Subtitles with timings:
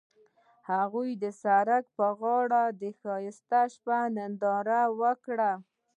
[0.71, 5.51] هغوی د سړک پر غاړه د ښایسته شپه ننداره وکړه.